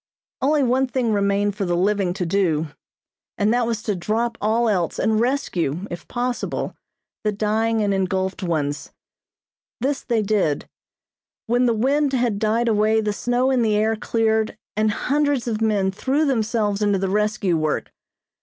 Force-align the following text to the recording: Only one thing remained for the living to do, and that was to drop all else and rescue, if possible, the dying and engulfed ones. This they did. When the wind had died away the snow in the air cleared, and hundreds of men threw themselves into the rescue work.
Only 0.41 0.63
one 0.63 0.87
thing 0.87 1.13
remained 1.13 1.55
for 1.55 1.63
the 1.63 1.77
living 1.77 2.11
to 2.15 2.25
do, 2.25 2.69
and 3.37 3.53
that 3.53 3.67
was 3.67 3.83
to 3.83 3.93
drop 3.95 4.35
all 4.41 4.67
else 4.67 4.97
and 4.97 5.19
rescue, 5.19 5.85
if 5.91 6.07
possible, 6.07 6.75
the 7.23 7.31
dying 7.31 7.83
and 7.83 7.93
engulfed 7.93 8.41
ones. 8.41 8.93
This 9.79 10.01
they 10.01 10.23
did. 10.23 10.67
When 11.45 11.67
the 11.67 11.75
wind 11.75 12.13
had 12.13 12.39
died 12.39 12.67
away 12.67 12.99
the 12.99 13.13
snow 13.13 13.51
in 13.51 13.61
the 13.61 13.75
air 13.75 13.95
cleared, 13.95 14.57
and 14.75 14.89
hundreds 14.89 15.47
of 15.47 15.61
men 15.61 15.91
threw 15.91 16.25
themselves 16.25 16.81
into 16.81 16.97
the 16.97 17.07
rescue 17.07 17.55
work. 17.55 17.91